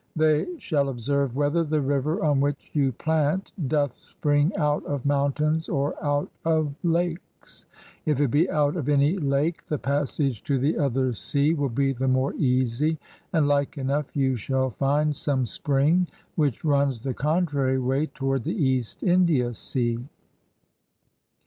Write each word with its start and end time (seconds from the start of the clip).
They 0.15 0.47
shall 0.57 0.89
observe"" 0.89 1.35
whether 1.35 1.63
the 1.63 1.79
river 1.79 2.23
on 2.25 2.39
which 2.41 2.71
you 2.73 2.91
plant 2.91 3.51
doth 3.67 3.93
spring 3.93 4.51
out 4.55 4.83
of 4.87 5.05
mountains 5.05 5.69
or 5.69 5.93
out 6.03 6.27
of 6.43 6.73
lakes. 6.81 7.67
If 8.07 8.19
it 8.19 8.31
be 8.31 8.49
out 8.49 8.75
of 8.77 8.89
any 8.89 9.19
lake 9.19 9.63
the 9.67 9.77
passage 9.77 10.41
to 10.45 10.57
the 10.57 10.75
other 10.75 11.13
sea 11.13 11.53
will 11.53 11.69
be 11.69 11.93
the 11.93 12.07
more 12.07 12.33
easy, 12.33 12.97
and 13.31 13.47
like 13.47 13.77
enough 13.77 14.07
•••you 14.15 14.37
shall 14.37 14.71
find 14.71 15.15
some 15.15 15.45
spring 15.45 16.07
which 16.33 16.65
runs 16.65 17.03
the 17.03 17.13
contrary 17.13 17.77
way 17.77 18.07
toward 18.07 18.41
the 18.43 18.57
East 18.59 19.03
India 19.03 19.53
sea.'' 19.53 19.99